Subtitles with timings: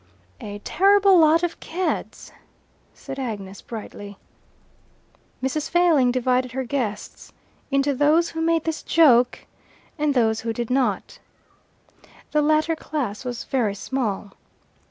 [0.39, 2.31] "A terrible lot of Cads,"
[2.91, 4.17] said Agnes brightly.
[5.43, 5.69] Mrs.
[5.69, 7.31] Failing divided her guests
[7.69, 9.45] into those who made this joke
[9.99, 11.19] and those who did not.
[12.31, 14.31] The latter class was very small.